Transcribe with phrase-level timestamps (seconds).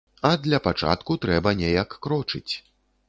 [0.27, 2.53] А для пачатку трэба неяк крочыць.